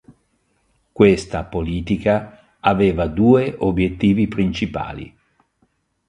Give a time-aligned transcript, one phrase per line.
[0.91, 5.15] Questa politica aveva due obiettivi principali.